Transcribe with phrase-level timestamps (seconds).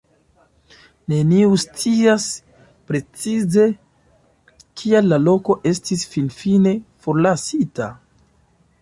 [1.11, 2.25] Neniu scias
[2.93, 3.67] precize,
[4.83, 6.77] kial la loko estis finfine
[7.07, 7.95] forlasita.